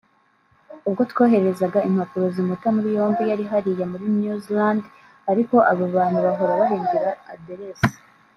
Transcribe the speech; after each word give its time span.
“Ubwo 0.87 1.01
twoherezaga 1.11 1.79
impapuro 1.89 2.25
zimuta 2.35 2.67
muri 2.75 2.89
yombi 2.97 3.23
yari 3.31 3.43
hariya 3.51 3.85
(Muri 3.91 4.05
New 4.19 4.35
Zealand) 4.45 4.83
ariko 5.31 5.55
aba 5.71 5.85
bantu 5.95 6.17
bahora 6.25 6.53
bahindura 6.61 7.11
aderese“ 7.33 7.91